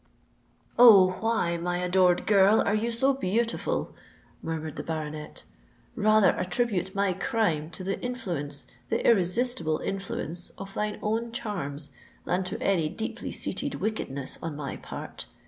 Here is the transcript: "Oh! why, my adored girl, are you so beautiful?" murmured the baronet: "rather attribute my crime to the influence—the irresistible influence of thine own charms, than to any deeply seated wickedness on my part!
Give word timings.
"Oh! 0.79 1.17
why, 1.19 1.57
my 1.57 1.77
adored 1.77 2.25
girl, 2.25 2.61
are 2.65 2.73
you 2.73 2.91
so 2.91 3.13
beautiful?" 3.13 3.93
murmured 4.41 4.75
the 4.75 4.81
baronet: 4.83 5.43
"rather 5.95 6.31
attribute 6.31 6.95
my 6.95 7.13
crime 7.13 7.69
to 7.69 7.83
the 7.83 8.01
influence—the 8.01 9.05
irresistible 9.05 9.77
influence 9.77 10.49
of 10.57 10.73
thine 10.73 10.97
own 11.03 11.31
charms, 11.31 11.91
than 12.25 12.43
to 12.45 12.59
any 12.63 12.89
deeply 12.89 13.31
seated 13.31 13.75
wickedness 13.75 14.39
on 14.41 14.55
my 14.55 14.75
part! 14.75 15.27